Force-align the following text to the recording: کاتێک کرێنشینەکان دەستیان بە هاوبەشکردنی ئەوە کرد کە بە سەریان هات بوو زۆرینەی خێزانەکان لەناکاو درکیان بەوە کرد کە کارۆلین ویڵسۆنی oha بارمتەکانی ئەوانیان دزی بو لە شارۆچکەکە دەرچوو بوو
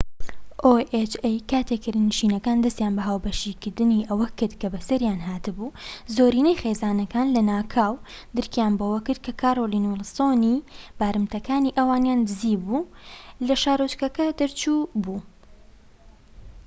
کاتێک 1.51 1.81
کرێنشینەکان 1.85 2.57
دەستیان 2.65 2.93
بە 2.97 3.03
هاوبەشکردنی 3.09 4.05
ئەوە 4.09 4.27
کرد 4.39 4.53
کە 4.61 4.67
بە 4.73 4.79
سەریان 4.87 5.19
هات 5.27 5.45
بوو 5.55 5.75
زۆرینەی 6.15 6.59
خێزانەکان 6.61 7.27
لەناکاو 7.35 7.93
درکیان 8.35 8.73
بەوە 8.79 8.99
کرد 9.05 9.19
کە 9.25 9.31
کارۆلین 9.41 9.85
ویڵسۆنی 9.87 10.55
oha 10.61 10.93
بارمتەکانی 10.99 11.75
ئەوانیان 11.77 12.19
دزی 12.27 12.55
بو 12.65 12.77
لە 13.47 13.55
شارۆچکەکە 13.63 14.25
دەرچوو 14.39 14.89
بوو 15.03 15.17